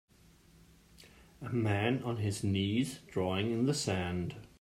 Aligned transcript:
a 1.43 1.49
man 1.49 2.01
on 2.01 2.17
his 2.17 2.43
knees 2.43 3.01
drawing 3.13 3.51
in 3.51 3.67
the 3.67 3.73
sand 3.75 4.35